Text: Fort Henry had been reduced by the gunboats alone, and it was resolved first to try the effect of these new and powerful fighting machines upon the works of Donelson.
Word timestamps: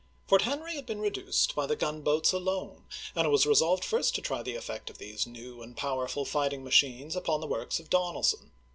Fort 0.27 0.41
Henry 0.41 0.77
had 0.77 0.87
been 0.87 0.99
reduced 0.99 1.53
by 1.53 1.67
the 1.67 1.75
gunboats 1.75 2.31
alone, 2.33 2.85
and 3.13 3.27
it 3.27 3.29
was 3.29 3.45
resolved 3.45 3.85
first 3.85 4.15
to 4.15 4.21
try 4.23 4.41
the 4.41 4.55
effect 4.55 4.89
of 4.89 4.97
these 4.97 5.27
new 5.27 5.61
and 5.61 5.77
powerful 5.77 6.25
fighting 6.25 6.63
machines 6.63 7.15
upon 7.15 7.39
the 7.39 7.45
works 7.45 7.79
of 7.79 7.87
Donelson. 7.91 8.49